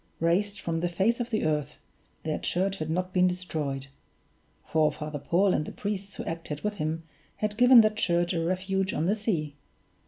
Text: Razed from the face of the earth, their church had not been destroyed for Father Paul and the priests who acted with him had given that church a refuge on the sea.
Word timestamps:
Razed 0.19 0.59
from 0.59 0.79
the 0.79 0.89
face 0.89 1.19
of 1.19 1.29
the 1.29 1.45
earth, 1.45 1.77
their 2.23 2.39
church 2.39 2.79
had 2.79 2.89
not 2.89 3.13
been 3.13 3.27
destroyed 3.27 3.85
for 4.65 4.91
Father 4.91 5.19
Paul 5.19 5.53
and 5.53 5.63
the 5.63 5.71
priests 5.71 6.15
who 6.15 6.25
acted 6.25 6.61
with 6.61 6.77
him 6.77 7.03
had 7.35 7.55
given 7.55 7.81
that 7.81 7.97
church 7.97 8.33
a 8.33 8.43
refuge 8.43 8.93
on 8.95 9.05
the 9.05 9.13
sea. 9.13 9.57